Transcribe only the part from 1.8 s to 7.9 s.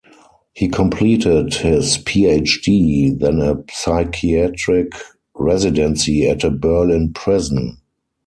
PhD, then a psychiatric residency at a Berlin prison.